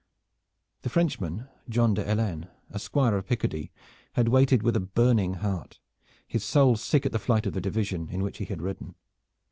The 0.81 0.89
Frenchman, 0.89 1.47
John 1.69 1.93
de 1.93 2.03
Helennes, 2.03 2.47
a 2.71 2.79
squire 2.79 3.17
of 3.17 3.27
Picardy, 3.27 3.71
had 4.13 4.29
waited 4.29 4.63
with 4.63 4.75
a 4.75 4.79
burning 4.79 5.35
heart, 5.35 5.77
his 6.27 6.43
soul 6.43 6.75
sick 6.75 7.05
at 7.05 7.11
the 7.11 7.19
flight 7.19 7.45
of 7.45 7.53
the 7.53 7.61
division 7.61 8.09
in 8.09 8.23
which 8.23 8.39
he 8.39 8.45
had 8.45 8.63
ridden. 8.63 8.95